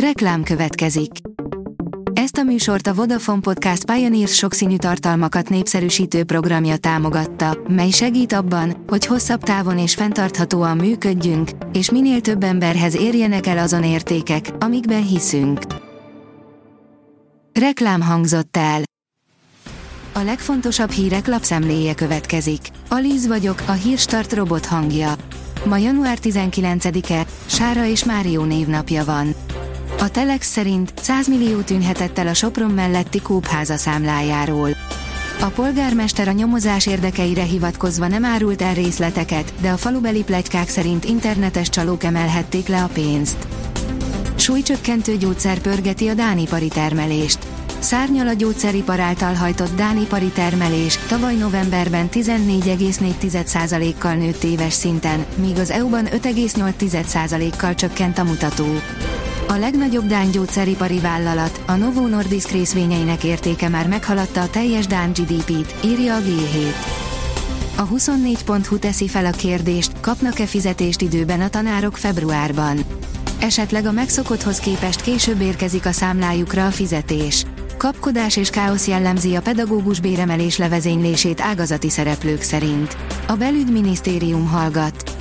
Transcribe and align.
Reklám 0.00 0.42
következik. 0.42 1.10
Ezt 2.12 2.36
a 2.36 2.42
műsort 2.42 2.86
a 2.86 2.94
Vodafone 2.94 3.40
Podcast 3.40 3.84
Pioneers 3.84 4.34
sokszínű 4.34 4.76
tartalmakat 4.76 5.48
népszerűsítő 5.48 6.24
programja 6.24 6.76
támogatta, 6.76 7.58
mely 7.68 7.90
segít 7.90 8.32
abban, 8.32 8.84
hogy 8.86 9.06
hosszabb 9.06 9.42
távon 9.42 9.78
és 9.78 9.94
fenntarthatóan 9.94 10.76
működjünk, 10.76 11.50
és 11.72 11.90
minél 11.90 12.20
több 12.20 12.42
emberhez 12.42 12.96
érjenek 12.96 13.46
el 13.46 13.58
azon 13.58 13.84
értékek, 13.84 14.50
amikben 14.58 15.06
hiszünk. 15.06 15.60
Reklám 17.52 18.00
hangzott 18.00 18.56
el. 18.56 18.82
A 20.12 20.20
legfontosabb 20.22 20.90
hírek 20.90 21.26
lapszemléje 21.26 21.94
következik. 21.94 22.60
Alíz 22.88 23.26
vagyok, 23.26 23.62
a 23.66 23.72
hírstart 23.72 24.32
robot 24.32 24.66
hangja. 24.66 25.14
Ma 25.64 25.76
január 25.76 26.18
19-e, 26.22 27.26
Sára 27.46 27.84
és 27.84 28.04
Márió 28.04 28.44
névnapja 28.44 29.04
van. 29.04 29.34
A 29.98 30.08
Telex 30.08 30.46
szerint 30.46 30.92
100 31.00 31.28
millió 31.28 31.60
tűnhetett 31.60 32.18
el 32.18 32.26
a 32.26 32.34
Sopron 32.34 32.70
melletti 32.70 33.20
kópháza 33.20 33.76
számlájáról. 33.76 34.70
A 35.40 35.46
polgármester 35.46 36.28
a 36.28 36.32
nyomozás 36.32 36.86
érdekeire 36.86 37.42
hivatkozva 37.42 38.06
nem 38.06 38.24
árult 38.24 38.62
el 38.62 38.74
részleteket, 38.74 39.52
de 39.60 39.70
a 39.70 39.76
falubeli 39.76 40.22
plegykák 40.22 40.68
szerint 40.68 41.04
internetes 41.04 41.68
csalók 41.68 42.04
emelhették 42.04 42.68
le 42.68 42.82
a 42.82 42.88
pénzt. 42.92 43.36
Súlycsökkentő 44.34 45.16
gyógyszer 45.16 45.58
pörgeti 45.58 46.08
a 46.08 46.14
dánipari 46.14 46.68
termelést. 46.68 47.38
Szárnyal 47.78 48.28
a 48.28 48.32
gyógyszeripar 48.32 49.00
által 49.00 49.34
hajtott 49.34 49.76
dánipari 49.76 50.28
termelés, 50.28 50.98
tavaly 51.08 51.34
novemberben 51.34 52.08
14,4%-kal 52.12 54.14
nőtt 54.14 54.44
éves 54.44 54.72
szinten, 54.72 55.24
míg 55.34 55.58
az 55.58 55.70
EU-ban 55.70 56.04
5,8%-kal 56.04 57.74
csökkent 57.74 58.18
a 58.18 58.24
mutató. 58.24 58.66
A 59.48 59.56
legnagyobb 59.56 60.06
Dán 60.06 60.30
gyógyszeripari 60.30 61.00
vállalat, 61.00 61.60
a 61.66 61.72
Novo 61.72 62.06
Nordisk 62.06 62.50
részvényeinek 62.50 63.24
értéke 63.24 63.68
már 63.68 63.88
meghaladta 63.88 64.40
a 64.40 64.50
teljes 64.50 64.86
Dán 64.86 65.10
GDP-t, 65.10 65.84
írja 65.84 66.14
a 66.14 66.20
G7. 66.20 66.74
A 67.76 67.88
24.hu 67.88 68.78
teszi 68.78 69.08
fel 69.08 69.26
a 69.26 69.30
kérdést, 69.30 69.92
kapnak-e 70.00 70.46
fizetést 70.46 71.00
időben 71.00 71.40
a 71.40 71.48
tanárok 71.48 71.96
februárban. 71.96 72.78
Esetleg 73.40 73.86
a 73.86 73.92
megszokotthoz 73.92 74.58
képest 74.58 75.00
később 75.00 75.40
érkezik 75.40 75.86
a 75.86 75.92
számlájukra 75.92 76.66
a 76.66 76.70
fizetés. 76.70 77.44
Kapkodás 77.76 78.36
és 78.36 78.50
káosz 78.50 78.88
jellemzi 78.88 79.34
a 79.34 79.40
pedagógus 79.40 80.00
béremelés 80.00 80.58
levezénylését 80.58 81.40
ágazati 81.40 81.90
szereplők 81.90 82.42
szerint. 82.42 82.96
A 83.26 83.32
belügyminisztérium 83.32 84.46
hallgat. 84.46 85.15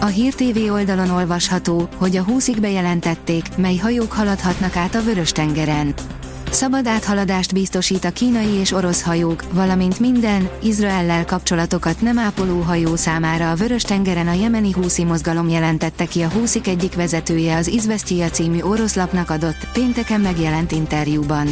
A 0.00 0.06
Hír 0.06 0.34
TV 0.34 0.72
oldalon 0.72 1.10
olvasható, 1.10 1.88
hogy 1.96 2.16
a 2.16 2.24
20-ig 2.24 2.56
bejelentették, 2.60 3.56
mely 3.56 3.76
hajók 3.76 4.12
haladhatnak 4.12 4.76
át 4.76 4.94
a 4.94 5.02
Vörös-tengeren. 5.02 5.94
Szabad 6.50 6.86
áthaladást 6.86 7.52
biztosít 7.52 8.04
a 8.04 8.10
kínai 8.10 8.52
és 8.52 8.72
orosz 8.72 9.02
hajók, 9.02 9.44
valamint 9.52 10.00
minden, 10.00 10.48
Izraellel 10.62 11.24
kapcsolatokat 11.24 12.00
nem 12.00 12.18
ápoló 12.18 12.60
hajó 12.60 12.96
számára 12.96 13.50
a 13.50 13.54
Vörös-tengeren 13.54 14.28
a 14.28 14.32
jemeni 14.32 14.72
húszi 14.72 15.04
mozgalom 15.04 15.48
jelentette 15.48 16.04
ki 16.04 16.22
a 16.22 16.28
húszik 16.28 16.66
egyik 16.66 16.94
vezetője 16.94 17.56
az 17.56 17.68
Izvestia 17.68 18.30
című 18.30 18.60
orosz 18.60 18.94
lapnak 18.94 19.30
adott, 19.30 19.68
pénteken 19.72 20.20
megjelent 20.20 20.72
interjúban. 20.72 21.48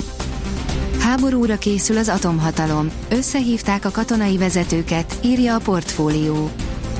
Háborúra 0.99 1.59
készül 1.59 1.99
az 1.99 2.09
atomhatalom, 2.09 2.91
összehívták 3.09 3.85
a 3.85 3.91
katonai 3.91 4.37
vezetőket, 4.37 5.19
írja 5.23 5.55
a 5.55 5.59
portfólió. 5.59 6.51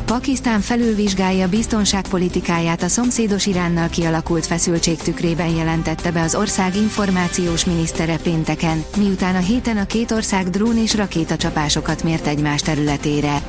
Pakisztán 0.07 0.61
felülvizsgálja 0.61 1.49
biztonságpolitikáját 1.49 2.83
a 2.83 2.89
szomszédos 2.89 3.47
Iránnal 3.47 3.89
kialakult 3.89 4.47
feszültség 4.47 4.97
tükrében 4.97 5.49
jelentette 5.49 6.13
be 6.13 6.23
az 6.23 6.35
ország 6.35 6.77
információs 6.77 7.65
minisztere 7.65 8.17
pénteken, 8.17 8.85
miután 8.97 9.35
a 9.35 9.39
héten 9.39 9.77
a 9.77 9.87
két 9.87 10.11
ország 10.11 10.51
drón 10.51 10.77
és 10.77 10.95
rakétacsapásokat 10.95 12.03
mért 12.03 12.27
egymás 12.27 12.61
területére. 12.61 13.43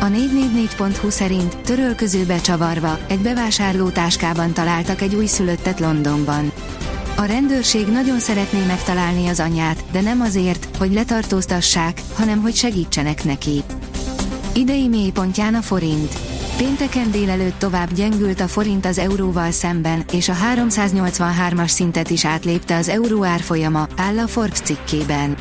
A 0.00 0.04
444.hu 0.04 1.10
szerint 1.10 1.56
törölközőbe 1.56 2.40
csavarva 2.40 2.98
egy 3.08 3.20
bevásárló 3.20 3.88
táskában 3.88 4.52
találtak 4.52 5.00
egy 5.00 5.14
újszülöttet 5.14 5.80
Londonban. 5.80 6.52
A 7.16 7.24
rendőrség 7.24 7.86
nagyon 7.86 8.18
szeretné 8.18 8.64
megtalálni 8.66 9.28
az 9.28 9.40
anyát, 9.40 9.84
de 9.92 10.00
nem 10.00 10.20
azért, 10.20 10.68
hogy 10.78 10.92
letartóztassák, 10.92 12.00
hanem 12.14 12.40
hogy 12.40 12.54
segítsenek 12.54 13.24
neki. 13.24 13.62
Idei 14.56 14.88
mélypontján 14.88 15.54
a 15.54 15.62
forint. 15.62 16.18
Pénteken 16.56 17.10
délelőtt 17.10 17.58
tovább 17.58 17.92
gyengült 17.92 18.40
a 18.40 18.48
forint 18.48 18.86
az 18.86 18.98
euróval 18.98 19.50
szemben, 19.50 20.04
és 20.12 20.28
a 20.28 20.34
383-as 20.54 21.68
szintet 21.68 22.10
is 22.10 22.24
átlépte 22.24 22.76
az 22.76 22.88
euró 22.88 23.24
árfolyama, 23.24 23.88
áll 23.96 24.18
a 24.18 24.26
Forbes 24.26 24.58
cikkében. 24.58 25.36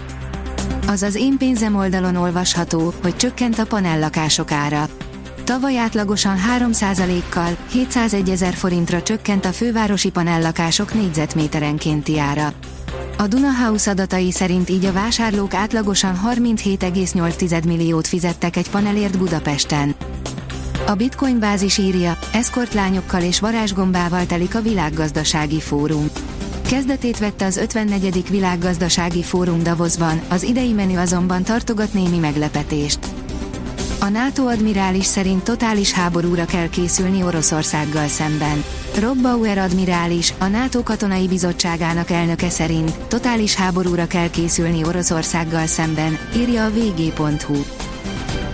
Az 0.87 1.01
az 1.01 1.15
én 1.15 1.37
pénzem 1.37 1.75
oldalon 1.75 2.15
olvasható, 2.15 2.93
hogy 3.01 3.15
csökkent 3.15 3.59
a 3.59 3.65
panellakások 3.65 4.51
ára. 4.51 4.85
Tavaly 5.43 5.77
átlagosan 5.77 6.37
3%-kal, 6.57 7.57
701 7.71 8.29
ezer 8.29 8.53
forintra 8.53 9.01
csökkent 9.01 9.45
a 9.45 9.51
fővárosi 9.51 10.11
panellakások 10.11 10.93
négyzetméterenkénti 10.93 12.19
ára. 12.19 12.53
A 13.17 13.27
Duna 13.27 13.51
House 13.63 13.91
adatai 13.91 14.31
szerint 14.31 14.69
így 14.69 14.85
a 14.85 14.91
vásárlók 14.91 15.53
átlagosan 15.53 16.19
37,8 16.25 17.65
milliót 17.65 18.07
fizettek 18.07 18.55
egy 18.55 18.69
panelért 18.69 19.17
Budapesten. 19.17 19.95
A 20.87 20.93
Bitcoin 20.93 21.39
bázis 21.39 21.77
írja, 21.77 22.17
eszkortlányokkal 22.33 23.21
és 23.21 23.39
varázsgombával 23.39 24.25
telik 24.25 24.55
a 24.55 24.61
világgazdasági 24.61 25.59
fórum. 25.59 26.07
Kezdetét 26.67 27.19
vette 27.19 27.45
az 27.45 27.57
54. 27.57 28.29
világgazdasági 28.29 29.23
fórum 29.23 29.63
Davosban, 29.63 30.21
az 30.29 30.43
idei 30.43 30.71
menü 30.71 30.97
azonban 30.97 31.43
tartogat 31.43 31.93
némi 31.93 32.17
meglepetést. 32.17 33.12
A 34.03 34.09
NATO 34.09 34.47
admirális 34.47 35.05
szerint 35.05 35.43
totális 35.43 35.91
háborúra 35.91 36.45
kell 36.45 36.69
készülni 36.69 37.23
Oroszországgal 37.23 38.07
szemben. 38.07 38.63
Rob 38.99 39.21
Bauer 39.21 39.57
admirális, 39.57 40.33
a 40.39 40.45
NATO 40.45 40.83
katonai 40.83 41.27
bizottságának 41.27 42.09
elnöke 42.09 42.49
szerint 42.49 42.97
totális 43.07 43.55
háborúra 43.55 44.07
kell 44.07 44.29
készülni 44.29 44.83
Oroszországgal 44.85 45.65
szemben, 45.65 46.17
írja 46.35 46.65
a 46.65 46.69
vg.hu. 46.69 47.63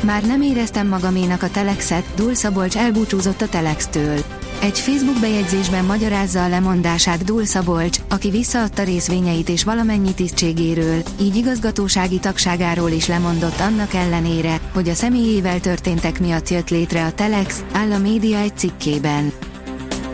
Már 0.03 0.23
nem 0.23 0.41
éreztem 0.41 0.87
magaménak 0.87 1.43
a 1.43 1.49
Telexet, 1.49 2.05
Dul 2.15 2.33
Szabolcs 2.33 2.77
elbúcsúzott 2.77 3.41
a 3.41 3.49
Telextől. 3.49 4.17
Egy 4.61 4.79
Facebook 4.79 5.19
bejegyzésben 5.19 5.85
magyarázza 5.85 6.43
a 6.43 6.47
lemondását 6.47 7.23
Dul 7.23 7.45
Szabolcs, 7.45 7.97
aki 8.09 8.29
visszaadta 8.29 8.83
részvényeit 8.83 9.49
és 9.49 9.63
valamennyi 9.63 10.13
tisztségéről, 10.13 11.03
így 11.21 11.35
igazgatósági 11.35 12.19
tagságáról 12.19 12.89
is 12.89 13.07
lemondott 13.07 13.59
annak 13.59 13.93
ellenére, 13.93 14.59
hogy 14.73 14.89
a 14.89 14.93
személyével 14.93 15.59
történtek 15.59 16.19
miatt 16.19 16.49
jött 16.49 16.69
létre 16.69 17.05
a 17.05 17.11
Telex, 17.11 17.63
áll 17.71 17.91
a 17.91 17.97
média 17.97 18.37
egy 18.37 18.57
cikkében. 18.57 19.31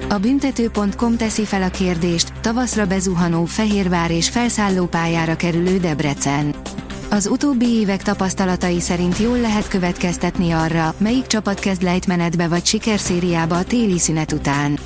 A 0.09 0.17
büntető.com 0.17 1.17
teszi 1.17 1.45
fel 1.45 1.63
a 1.63 1.69
kérdést, 1.69 2.33
tavaszra 2.41 2.85
bezuhanó 2.85 3.45
Fehérvár 3.45 4.11
és 4.11 4.29
felszálló 4.29 4.85
pályára 4.85 5.35
kerülő 5.35 5.77
Debrecen. 5.77 6.55
Az 7.09 7.27
utóbbi 7.27 7.65
évek 7.65 8.03
tapasztalatai 8.03 8.79
szerint 8.79 9.17
jól 9.17 9.39
lehet 9.39 9.67
következtetni 9.67 10.51
arra, 10.51 10.93
melyik 10.97 11.27
csapat 11.27 11.59
kezd 11.59 11.81
lejtmenetbe 11.81 12.47
vagy 12.47 12.65
sikerszériába 12.65 13.57
a 13.57 13.63
téli 13.63 13.99
szünet 13.99 14.31
után. 14.31 14.79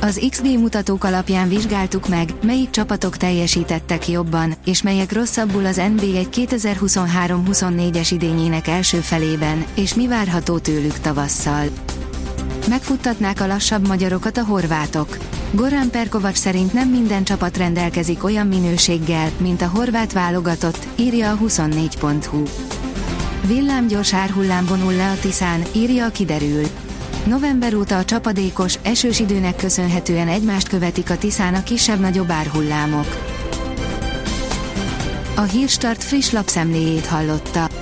Az 0.00 0.26
XG 0.30 0.58
mutatók 0.58 1.04
alapján 1.04 1.48
vizsgáltuk 1.48 2.08
meg, 2.08 2.34
melyik 2.42 2.70
csapatok 2.70 3.16
teljesítettek 3.16 4.08
jobban, 4.08 4.54
és 4.64 4.82
melyek 4.82 5.12
rosszabbul 5.12 5.66
az 5.66 5.80
NB1 5.80 6.26
2023-24-es 6.32 8.08
idényének 8.10 8.66
első 8.66 8.98
felében, 8.98 9.64
és 9.74 9.94
mi 9.94 10.08
várható 10.08 10.58
tőlük 10.58 10.98
tavasszal. 10.98 11.64
Megfuttatnák 12.68 13.40
a 13.40 13.46
lassabb 13.46 13.88
magyarokat 13.88 14.36
a 14.36 14.44
horvátok. 14.44 15.16
Goran 15.50 15.90
Perkovac 15.90 16.38
szerint 16.38 16.72
nem 16.72 16.88
minden 16.88 17.24
csapat 17.24 17.56
rendelkezik 17.56 18.24
olyan 18.24 18.46
minőséggel, 18.46 19.30
mint 19.36 19.62
a 19.62 19.68
horvát 19.68 20.12
válogatott, 20.12 20.86
írja 20.96 21.30
a 21.30 21.36
24.hu. 21.36 22.42
Villámgyors 23.46 24.14
árhullám 24.14 24.66
vonul 24.66 24.92
le 24.92 25.10
a 25.10 25.18
Tiszán, 25.20 25.62
írja 25.72 26.06
a 26.06 26.10
kiderül. 26.10 26.66
November 27.26 27.74
óta 27.74 27.98
a 27.98 28.04
csapadékos, 28.04 28.78
esős 28.82 29.20
időnek 29.20 29.56
köszönhetően 29.56 30.28
egymást 30.28 30.68
követik 30.68 31.10
a 31.10 31.18
Tiszán 31.18 31.54
a 31.54 31.62
kisebb-nagyobb 31.62 32.30
árhullámok. 32.30 33.06
A 35.36 35.42
Hírstart 35.42 36.04
friss 36.04 36.30
lapszemléjét 36.30 37.06
hallotta. 37.06 37.81